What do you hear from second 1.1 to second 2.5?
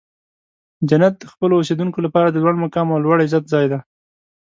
د خپلو اوسیدونکو لپاره د